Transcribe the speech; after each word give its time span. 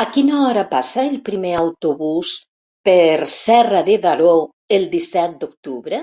A 0.00 0.02
quina 0.16 0.40
hora 0.48 0.64
passa 0.72 1.04
el 1.10 1.14
primer 1.28 1.52
autobús 1.60 2.32
per 2.88 3.24
Serra 3.36 3.80
de 3.86 3.96
Daró 4.02 4.34
el 4.80 4.84
disset 4.96 5.40
d'octubre? 5.46 6.02